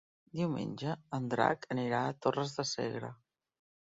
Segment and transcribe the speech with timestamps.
[0.37, 3.13] Diumenge en Drac anirà a Torres de Segre.